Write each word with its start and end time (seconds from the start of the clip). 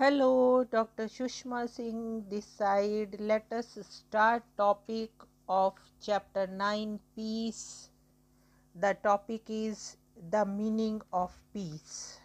Hello, 0.00 0.64
Dr. 0.64 1.08
Shushma 1.08 1.68
Singh 1.68 2.24
this 2.30 2.46
side. 2.46 3.16
Let 3.20 3.52
us 3.52 3.76
start 3.82 4.42
topic 4.56 5.10
of 5.46 5.74
chapter 6.00 6.46
9 6.46 6.98
peace. 7.14 7.90
The 8.74 8.96
topic 9.02 9.42
is 9.48 9.98
the 10.30 10.46
meaning 10.46 11.02
of 11.12 11.38
peace. 11.52 12.18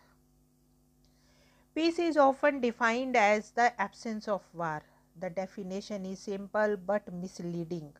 Peace 1.75 1.99
is 1.99 2.15
often 2.15 2.61
defined 2.61 3.17
as 3.17 3.51
the 3.51 3.73
absence 3.81 4.29
of 4.29 4.41
war. 4.53 4.81
The 5.19 5.29
definition 5.29 6.05
is 6.05 6.19
simple 6.19 6.77
but 6.77 7.11
misleading. 7.11 7.91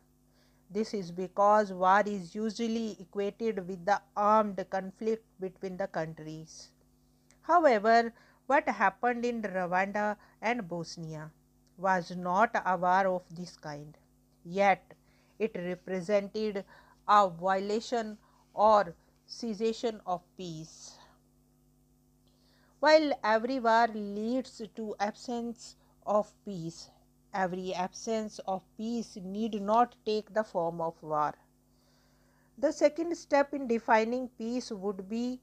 This 0.71 0.93
is 0.93 1.11
because 1.11 1.73
war 1.73 2.01
is 2.05 2.33
usually 2.33 2.95
equated 3.01 3.67
with 3.67 3.85
the 3.85 3.99
armed 4.15 4.65
conflict 4.69 5.25
between 5.41 5.75
the 5.75 5.87
countries. 5.87 6.69
However, 7.41 8.13
what 8.47 8.67
happened 8.67 9.25
in 9.25 9.41
Rwanda 9.41 10.17
and 10.41 10.67
Bosnia 10.67 11.31
was 11.77 12.11
not 12.15 12.51
a 12.65 12.77
war 12.77 13.07
of 13.07 13.23
this 13.35 13.57
kind, 13.57 13.97
yet 14.43 14.93
it 15.39 15.55
represented 15.55 16.63
a 17.07 17.29
violation 17.29 18.17
or 18.53 18.95
cessation 19.25 20.01
of 20.05 20.21
peace. 20.37 20.97
While 22.79 23.13
every 23.23 23.59
war 23.59 23.87
leads 23.87 24.61
to 24.75 24.95
absence 24.99 25.75
of 26.05 26.33
peace, 26.45 26.89
every 27.33 27.73
absence 27.73 28.39
of 28.47 28.61
peace 28.77 29.17
need 29.21 29.61
not 29.61 29.95
take 30.05 30.33
the 30.33 30.43
form 30.43 30.79
of 30.81 31.01
war. 31.01 31.33
The 32.57 32.71
second 32.71 33.15
step 33.17 33.53
in 33.53 33.67
defining 33.67 34.29
peace 34.37 34.71
would 34.71 35.09
be 35.09 35.41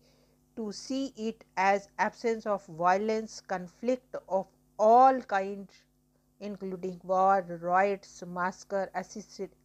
to 0.57 0.73
see 0.73 1.13
it 1.17 1.45
as 1.57 1.89
absence 1.99 2.47
of 2.47 2.65
violence, 2.67 3.41
conflict 3.41 4.17
of 4.29 4.47
all 4.79 5.21
kinds, 5.23 5.85
including 6.41 7.01
war, 7.05 7.43
riots, 7.61 8.23
massacre, 8.27 8.91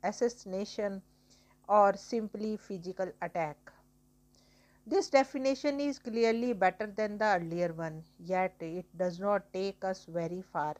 assassination, 0.03 1.01
or 1.67 1.95
simply 1.95 2.57
physical 2.57 3.11
attack. 3.21 3.57
This 4.87 5.09
definition 5.09 5.79
is 5.79 5.99
clearly 5.99 6.53
better 6.53 6.87
than 6.87 7.17
the 7.17 7.25
earlier 7.25 7.73
one, 7.73 8.03
yet 8.19 8.55
it 8.59 8.85
does 8.97 9.19
not 9.19 9.51
take 9.53 9.83
us 9.83 10.05
very 10.05 10.41
far. 10.41 10.75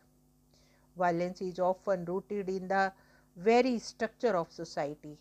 Violence 0.97 1.41
is 1.41 1.59
often 1.59 2.05
rooted 2.05 2.49
in 2.49 2.67
the 2.67 2.91
very 3.35 3.79
structure 3.79 4.35
of 4.35 4.51
society. 4.51 5.17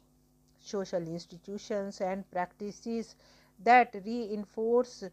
Social 0.59 1.03
institutions 1.07 2.01
and 2.01 2.29
practices 2.31 3.15
that 3.65 3.95
reinforce 4.05 5.05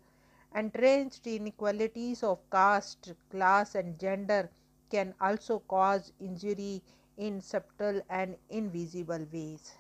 entrenched 0.56 1.28
inequalities 1.28 2.24
of 2.24 2.40
caste, 2.50 3.14
class, 3.30 3.76
and 3.76 4.00
gender 4.00 4.50
can 4.90 5.14
also 5.20 5.60
cause 5.60 6.12
injury 6.20 6.82
in 7.18 7.42
subtle 7.42 8.02
and 8.10 8.38
invisible 8.50 9.26
ways. 9.32 9.74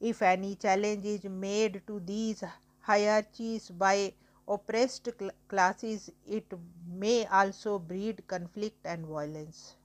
If 0.00 0.22
any 0.22 0.54
challenge 0.56 1.04
is 1.04 1.24
made 1.24 1.82
to 1.86 2.00
these 2.00 2.42
hierarchies 2.80 3.70
by 3.70 4.14
oppressed 4.48 5.08
cl- 5.18 5.32
classes, 5.48 6.10
it 6.26 6.50
may 6.88 7.26
also 7.26 7.78
breed 7.78 8.26
conflict 8.26 8.86
and 8.86 9.04
violence. 9.06 9.76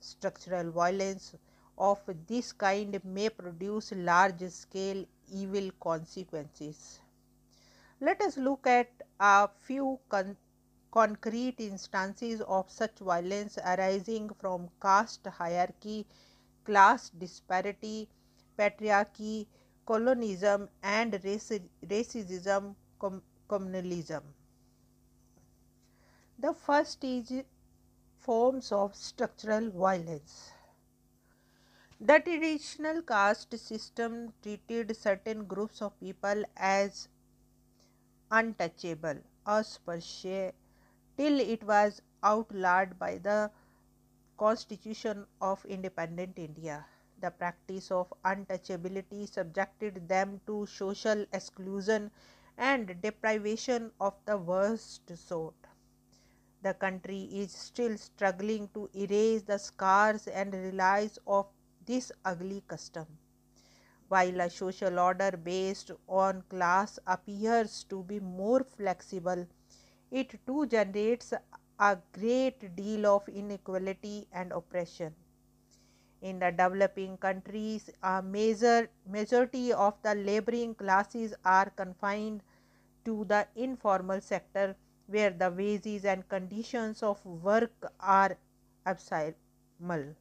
Structural 0.00 0.70
violence 0.70 1.34
of 1.78 2.00
this 2.26 2.52
kind 2.52 3.00
may 3.04 3.30
produce 3.30 3.92
large 3.92 4.42
scale 4.50 5.04
evil 5.30 5.70
consequences. 5.80 7.00
Let 8.00 8.20
us 8.22 8.36
look 8.36 8.66
at 8.66 8.90
a 9.20 9.48
few 9.60 10.00
con- 10.08 10.36
concrete 10.90 11.60
instances 11.60 12.40
of 12.42 12.70
such 12.70 12.98
violence 12.98 13.58
arising 13.58 14.30
from 14.30 14.68
caste 14.80 15.26
hierarchy, 15.26 16.06
class 16.64 17.10
disparity, 17.10 18.08
patriarchy, 18.58 19.46
colonialism, 19.86 20.68
and 20.82 21.12
racism, 21.12 22.74
com- 22.98 23.22
communalism. 23.48 24.22
The 26.38 26.54
first 26.54 27.04
is 27.04 27.44
forms 28.18 28.72
of 28.72 28.94
structural 28.96 29.70
violence. 29.70 30.52
The 32.02 32.18
traditional 32.18 33.02
caste 33.02 33.58
system 33.58 34.32
treated 34.42 34.96
certain 34.96 35.44
groups 35.44 35.82
of 35.82 36.00
people 36.00 36.44
as 36.56 37.08
untouchable, 38.30 39.18
asperse, 39.46 40.22
till 40.22 41.40
it 41.40 41.62
was 41.62 42.00
outlawed 42.22 42.98
by 42.98 43.18
the 43.18 43.50
Constitution 44.38 45.26
of 45.42 45.62
Independent 45.66 46.38
India. 46.38 46.86
The 47.20 47.30
practice 47.32 47.90
of 47.90 48.12
untouchability 48.24 49.30
subjected 49.30 50.08
them 50.08 50.40
to 50.46 50.64
social 50.64 51.26
exclusion 51.34 52.10
and 52.56 52.98
deprivation 53.02 53.92
of 54.00 54.14
the 54.24 54.38
worst 54.38 55.14
sort. 55.18 55.54
The 56.62 56.72
country 56.72 57.24
is 57.24 57.52
still 57.52 57.98
struggling 57.98 58.68
to 58.68 58.88
erase 58.94 59.42
the 59.42 59.58
scars 59.58 60.26
and 60.28 60.54
relies 60.54 61.18
of 61.26 61.46
this 61.90 62.12
ugly 62.24 62.62
custom. 62.68 63.06
While 64.08 64.40
a 64.40 64.50
social 64.50 64.98
order 64.98 65.32
based 65.36 65.90
on 66.08 66.42
class 66.48 66.98
appears 67.06 67.84
to 67.90 68.02
be 68.02 68.20
more 68.20 68.64
flexible, 68.64 69.46
it 70.10 70.38
too 70.46 70.66
generates 70.66 71.32
a 71.78 71.98
great 72.12 72.76
deal 72.76 73.06
of 73.06 73.28
inequality 73.28 74.28
and 74.32 74.52
oppression. 74.52 75.14
In 76.22 76.38
the 76.38 76.50
developing 76.50 77.16
countries, 77.16 77.88
a 78.02 78.22
major 78.22 78.88
majority 79.08 79.72
of 79.72 79.94
the 80.02 80.14
laboring 80.14 80.74
classes 80.74 81.34
are 81.44 81.70
confined 81.70 82.42
to 83.06 83.24
the 83.24 83.46
informal 83.56 84.20
sector 84.20 84.76
where 85.06 85.30
the 85.30 85.50
wages 85.50 86.04
and 86.04 86.28
conditions 86.28 87.02
of 87.02 87.24
work 87.24 87.92
are 88.00 88.36
abysmal. 88.84 90.14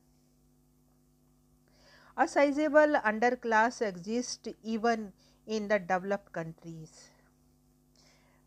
A 2.21 2.27
sizable 2.27 2.95
underclass 3.05 3.81
exists 3.81 4.49
even 4.61 5.13
in 5.47 5.69
the 5.69 5.79
developed 5.79 6.33
countries. 6.33 7.11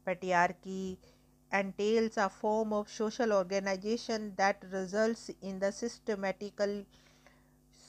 Patriarchy 0.07 0.99
entails 1.51 2.19
a 2.19 2.29
form 2.29 2.75
of 2.75 2.91
social 2.91 3.33
organization 3.33 4.35
that 4.37 4.63
results 4.71 5.31
in 5.41 5.59
the 5.59 5.73
systematical 5.73 6.85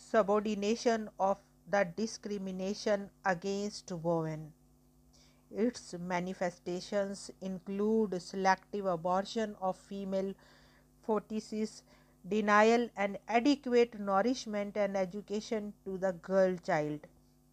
subordination 0.10 1.10
of 1.20 1.38
the 1.70 1.86
discrimination 1.98 3.10
against 3.26 3.92
women. 3.92 4.54
Its 5.52 5.96
manifestations 6.00 7.30
include 7.42 8.22
selective 8.22 8.86
abortion 8.86 9.58
of 9.62 9.78
female 9.78 10.34
fetuses, 11.06 11.82
denial 12.28 12.89
and 12.95 13.17
adequate 13.28 14.00
nourishment 14.00 14.78
and 14.78 14.97
education 14.97 15.73
to 15.85 15.97
the 15.97 16.13
girl 16.13 16.56
child, 16.57 17.07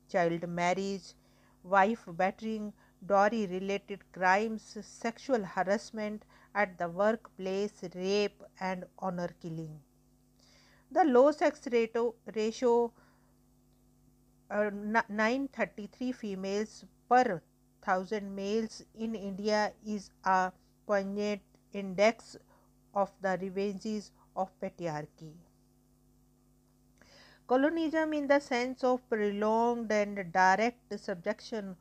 child 0.09 0.49
marriage, 0.49 1.15
wife 1.63 2.05
battering, 2.09 2.73
dowry 3.07 3.47
related 3.47 4.05
crimes, 4.13 4.77
sexual 4.83 5.45
harassment 5.45 6.25
at 6.55 6.79
the 6.79 6.89
workplace, 6.89 7.85
rape, 7.95 8.43
and 8.61 8.85
honor 8.99 9.29
killing. 9.41 9.81
The 10.91 11.05
low 11.05 11.31
sex 11.33 11.67
ratio, 11.73 12.15
ratio 12.35 12.93
uh, 14.51 14.71
933 15.09 16.13
females 16.13 16.85
per 17.09 17.43
thousand 17.83 18.35
males 18.35 18.85
in 18.95 19.15
India 19.15 19.73
is 19.85 20.11
a 20.25 20.53
poignant 20.87 21.41
index 21.73 22.37
of 22.95 23.11
the 23.23 23.39
revenges 23.41 24.11
of 24.37 24.51
patriarchy. 24.61 25.33
Colonialism, 27.47 28.13
in 28.13 28.27
the 28.29 28.41
sense 28.41 28.85
of 28.85 29.09
prolonged 29.09 29.91
and 29.91 30.33
direct 30.33 30.99
subjection 30.99 31.77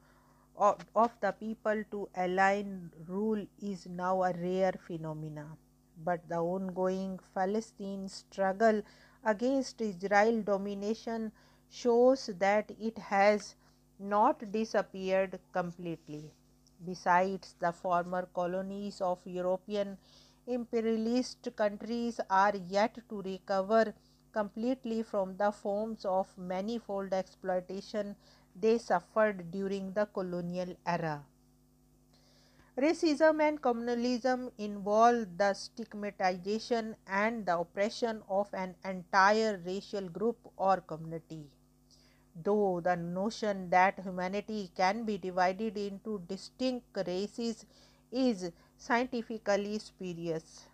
of, 0.57 0.77
of 0.95 1.11
the 1.21 1.31
people 1.31 1.83
to 1.91 2.09
alien 2.17 2.91
rule, 3.07 3.45
is 3.61 3.85
now 3.87 4.23
a 4.23 4.33
rare 4.33 4.73
phenomenon. 4.87 5.57
But 6.03 6.27
the 6.27 6.37
ongoing 6.37 7.19
Palestine 7.35 8.07
struggle 8.07 8.81
against 9.23 9.79
Israel 9.81 10.41
domination 10.41 11.31
shows 11.69 12.31
that 12.39 12.71
it 12.79 12.97
has 12.97 13.55
not 13.99 14.51
disappeared 14.51 15.39
completely. 15.51 16.31
Besides, 16.85 17.55
the 17.59 17.71
former 17.71 18.27
colonies 18.33 19.01
of 19.01 19.19
European 19.25 19.97
imperialist 20.47 21.47
countries 21.55 22.19
are 22.29 22.55
yet 22.55 22.97
to 23.09 23.21
recover 23.21 23.93
completely 24.31 25.03
from 25.03 25.35
the 25.37 25.51
forms 25.51 26.05
of 26.05 26.37
manifold 26.37 27.13
exploitation 27.13 28.15
they 28.59 28.77
suffered 28.77 29.51
during 29.51 29.93
the 29.93 30.05
colonial 30.07 30.75
era. 30.85 31.23
Racism 32.77 33.41
and 33.41 33.61
communalism 33.61 34.51
involve 34.57 35.37
the 35.37 35.53
stigmatization 35.53 36.95
and 37.07 37.45
the 37.45 37.57
oppression 37.57 38.21
of 38.29 38.47
an 38.53 38.73
entire 38.85 39.61
racial 39.65 40.07
group 40.07 40.37
or 40.55 40.77
community. 40.77 41.49
Though 42.41 42.79
the 42.79 42.95
notion 42.95 43.69
that 43.71 43.99
humanity 43.99 44.71
can 44.77 45.03
be 45.03 45.17
divided 45.17 45.77
into 45.77 46.21
distinct 46.27 46.97
races 47.05 47.65
is 48.11 48.51
scientifically 48.79 49.77
spurious, 49.77 50.65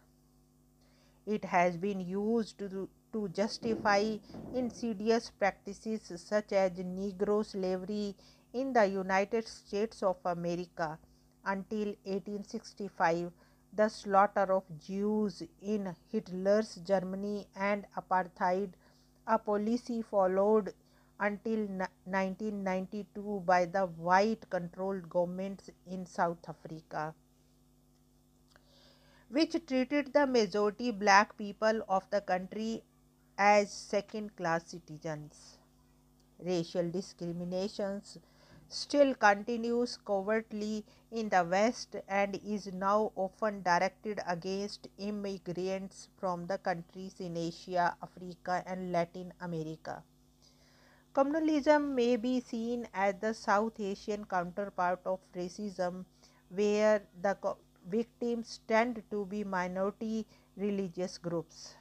it 1.26 1.44
has 1.44 1.76
been 1.76 2.00
used 2.00 2.60
to, 2.60 2.88
to 3.12 3.28
justify 3.30 4.18
insidious 4.54 5.32
practices 5.32 6.14
such 6.16 6.54
as 6.54 6.72
Negro 6.74 7.44
slavery 7.44 8.16
in 8.54 8.74
the 8.74 8.86
United 8.86 9.48
States 9.48 10.04
of 10.04 10.18
America 10.24 11.00
until 11.46 11.88
1865, 12.04 13.32
the 13.74 13.90
slaughter 13.90 14.54
of 14.54 14.64
Jews 14.80 15.42
in 15.62 15.96
Hitler's 16.12 16.76
Germany, 16.76 17.48
and 17.56 17.86
apartheid, 17.98 18.70
a 19.28 19.40
policy 19.40 20.04
followed 20.04 20.74
until 21.20 21.66
1992 22.06 23.44
by 23.46 23.66
the 23.66 23.88
white 23.88 24.48
controlled 24.50 25.10
governments 25.10 25.72
in 25.88 26.06
South 26.06 26.38
Africa, 26.48 27.14
which 29.30 29.56
treated 29.66 30.14
the 30.14 30.26
majority 30.28 30.92
black 30.92 31.38
people 31.38 31.82
of 31.90 32.10
the 32.10 32.22
country 32.22 32.84
as 33.38 33.72
second 33.72 34.36
class 34.36 34.68
citizens. 34.68 35.58
Racial 36.40 36.90
discriminations 36.90 38.18
still 38.68 39.14
continues 39.16 39.98
covertly 39.98 40.84
in 41.12 41.30
the 41.30 41.44
West 41.44 41.96
and 42.08 42.40
is 42.46 42.68
now 42.74 43.12
often 43.16 43.62
directed 43.62 44.20
against 44.28 44.88
immigrants 44.98 46.10
from 46.18 46.48
the 46.48 46.58
countries 46.58 47.16
in 47.20 47.38
Asia, 47.38 47.96
Africa, 48.02 48.64
and 48.66 48.92
Latin 48.92 49.34
America. 49.42 50.04
Communalism 51.14 51.94
may 51.96 52.18
be 52.18 52.42
seen 52.42 52.88
as 52.94 53.16
the 53.22 53.34
South 53.34 53.80
Asian 53.80 54.26
counterpart 54.26 55.00
of 55.06 55.20
racism, 55.34 56.04
where 56.50 57.04
the 57.22 57.38
victims 57.90 58.60
tend 58.68 59.04
to 59.12 59.26
be 59.26 59.44
minority 59.44 60.26
religious 60.58 61.18
groups. 61.18 61.76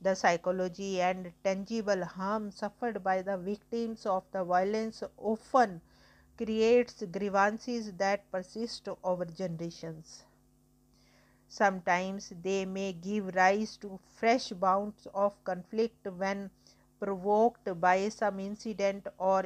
The 0.00 0.14
psychology 0.16 1.00
and 1.00 1.32
tangible 1.44 2.04
harm 2.04 2.50
suffered 2.50 3.04
by 3.04 3.22
the 3.22 3.36
victims 3.36 4.06
of 4.06 4.24
the 4.32 4.44
violence 4.44 5.02
often 5.16 5.82
creates 6.36 7.02
grievances 7.02 7.92
that 7.94 8.30
persist 8.32 8.88
over 9.04 9.24
generations. 9.24 10.24
Sometimes 11.48 12.32
they 12.42 12.64
may 12.64 12.92
give 12.92 13.34
rise 13.34 13.76
to 13.78 13.98
fresh 14.14 14.50
bouts 14.50 15.06
of 15.12 15.42
conflict 15.44 16.06
when 16.06 16.50
provoked 17.00 17.80
by 17.80 18.08
some 18.08 18.38
incident 18.40 19.08
or 19.18 19.44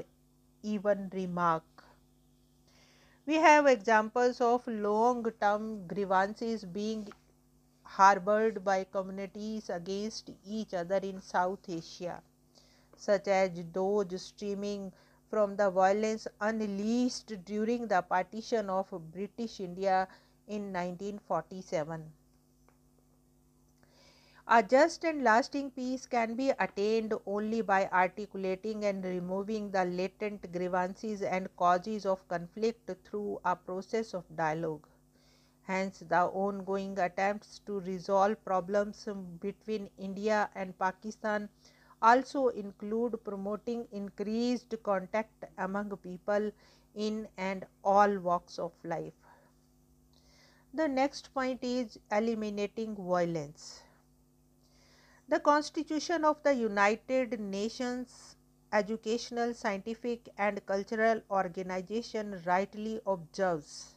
even 0.62 1.08
remark. 1.12 1.64
We 3.26 3.34
have 3.36 3.66
examples 3.66 4.40
of 4.40 4.66
long 4.66 5.24
term 5.40 5.86
grievances 5.88 6.64
being 6.64 7.08
harbored 7.82 8.64
by 8.64 8.84
communities 8.84 9.70
against 9.70 10.30
each 10.44 10.74
other 10.74 10.96
in 10.96 11.20
South 11.20 11.68
Asia, 11.68 12.22
such 12.96 13.28
as 13.28 13.50
those 13.72 14.22
stemming 14.22 14.92
from 15.30 15.56
the 15.56 15.70
violence 15.70 16.28
unleashed 16.40 17.44
during 17.44 17.88
the 17.88 18.02
partition 18.02 18.70
of 18.70 18.90
British 19.12 19.60
India 19.60 20.08
in 20.46 20.72
1947. 20.72 22.21
A 24.48 24.62
just 24.62 25.04
and 25.04 25.22
lasting 25.22 25.70
peace 25.70 26.04
can 26.04 26.34
be 26.34 26.50
attained 26.50 27.14
only 27.26 27.62
by 27.62 27.88
articulating 27.88 28.84
and 28.84 29.04
removing 29.04 29.70
the 29.70 29.84
latent 29.84 30.52
grievances 30.52 31.22
and 31.22 31.48
causes 31.56 32.04
of 32.04 32.26
conflict 32.28 32.90
through 33.04 33.40
a 33.44 33.54
process 33.54 34.14
of 34.14 34.24
dialogue. 34.36 34.86
Hence, 35.62 36.00
the 36.00 36.22
ongoing 36.22 36.98
attempts 36.98 37.60
to 37.66 37.80
resolve 37.80 38.44
problems 38.44 39.08
between 39.40 39.88
India 39.96 40.50
and 40.56 40.76
Pakistan 40.76 41.48
also 42.02 42.48
include 42.48 43.22
promoting 43.24 43.86
increased 43.92 44.74
contact 44.82 45.44
among 45.56 45.96
people 45.98 46.50
in 46.94 47.28
and 47.36 47.64
all 47.84 48.18
walks 48.18 48.58
of 48.58 48.72
life. 48.82 49.14
The 50.74 50.88
next 50.88 51.32
point 51.32 51.62
is 51.62 51.98
eliminating 52.10 52.96
violence. 52.96 53.84
The 55.28 55.40
Constitution 55.40 56.24
of 56.24 56.42
the 56.42 56.52
United 56.52 57.40
Nations 57.40 58.36
Educational, 58.72 59.54
Scientific 59.54 60.28
and 60.38 60.64
Cultural 60.66 61.22
Organization 61.30 62.40
rightly 62.46 63.00
observes 63.06 63.96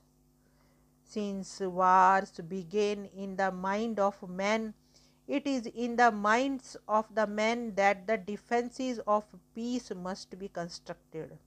since 1.03 1.59
wars 1.61 2.31
begin 2.47 3.05
in 3.05 3.35
the 3.35 3.51
mind 3.51 3.99
of 3.99 4.27
man, 4.27 4.73
it 5.27 5.45
is 5.47 5.65
in 5.67 5.95
the 5.95 6.11
minds 6.11 6.75
of 6.87 7.13
the 7.13 7.27
men 7.27 7.75
that 7.75 8.07
the 8.07 8.17
defenses 8.17 8.99
of 9.07 9.25
peace 9.53 9.91
must 9.95 10.37
be 10.37 10.47
constructed. 10.49 11.37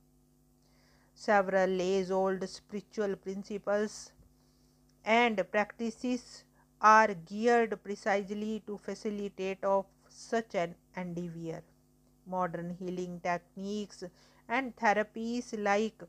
Several 1.14 1.80
age 1.82 2.10
old 2.10 2.48
spiritual 2.48 3.16
principles 3.16 4.12
and 5.04 5.42
practices 5.50 6.44
are 6.80 7.14
geared 7.14 7.82
precisely 7.82 8.62
to 8.66 8.78
facilitate 8.78 9.62
of 9.64 9.86
such 10.08 10.54
an 10.54 10.74
endeavor. 10.96 11.62
Modern 12.26 12.70
healing 12.70 13.20
techniques 13.20 14.04
and 14.48 14.74
therapies 14.76 15.54
like 15.62 16.02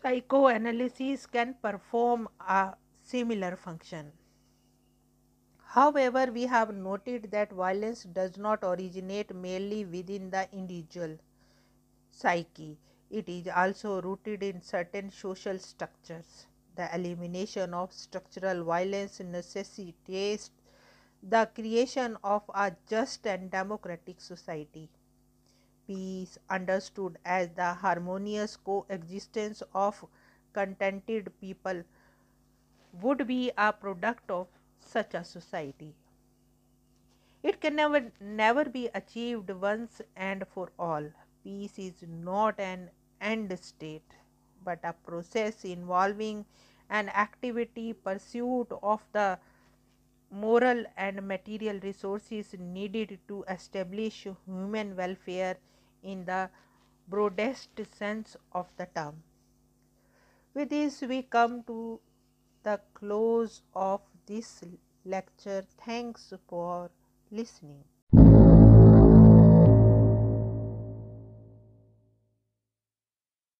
psychoanalysis 0.00 1.26
can 1.26 1.54
perform 1.60 2.28
a 2.40 2.74
similar 3.04 3.56
function. 3.56 4.12
However, 5.66 6.32
we 6.32 6.46
have 6.46 6.74
noted 6.74 7.30
that 7.30 7.52
violence 7.52 8.04
does 8.04 8.38
not 8.38 8.60
originate 8.62 9.34
merely 9.34 9.84
within 9.84 10.30
the 10.30 10.48
individual 10.50 11.18
psyche, 12.10 12.78
it 13.10 13.28
is 13.28 13.48
also 13.48 14.02
rooted 14.02 14.42
in 14.42 14.62
certain 14.62 15.10
social 15.10 15.58
structures. 15.58 16.46
The 16.76 16.94
elimination 16.94 17.74
of 17.74 17.92
structural 17.92 18.62
violence 18.64 19.18
necessitates 19.20 20.50
the 21.22 21.50
creation 21.54 22.16
of 22.22 22.42
a 22.54 22.76
just 22.88 23.26
and 23.26 23.50
democratic 23.50 24.20
society 24.20 24.88
peace 25.86 26.36
understood 26.50 27.18
as 27.24 27.48
the 27.50 27.72
harmonious 27.74 28.56
coexistence 28.56 29.62
of 29.74 30.04
contented 30.52 31.32
people 31.40 31.82
would 33.00 33.26
be 33.26 33.52
a 33.56 33.72
product 33.72 34.30
of 34.30 34.48
such 34.80 35.14
a 35.14 35.24
society. 35.24 35.94
It 37.42 37.60
can 37.60 37.76
never, 37.76 38.10
never 38.20 38.64
be 38.64 38.88
achieved 38.94 39.50
once 39.50 40.02
and 40.16 40.44
for 40.48 40.72
all. 40.78 41.04
Peace 41.44 41.78
is 41.78 42.02
not 42.08 42.58
an 42.58 42.90
end 43.20 43.56
state, 43.60 44.16
but 44.66 44.80
a 44.84 44.92
process 44.92 45.64
involving 45.64 46.44
an 46.90 47.08
activity 47.08 47.92
pursuit 47.92 48.66
of 48.82 49.00
the 49.12 49.38
moral 50.30 50.84
and 50.96 51.26
material 51.26 51.78
resources 51.82 52.54
needed 52.58 53.18
to 53.28 53.44
establish 53.48 54.26
human 54.46 54.96
welfare 54.96 55.56
in 56.02 56.24
the 56.24 56.50
broadest 57.08 57.80
sense 57.98 58.36
of 58.52 58.66
the 58.76 58.86
term. 58.94 59.22
With 60.54 60.70
this, 60.70 61.02
we 61.02 61.22
come 61.22 61.62
to 61.64 62.00
the 62.62 62.80
close 62.94 63.62
of 63.74 64.00
this 64.26 64.64
lecture. 65.04 65.64
Thanks 65.84 66.32
for 66.48 66.90
listening. 67.30 67.84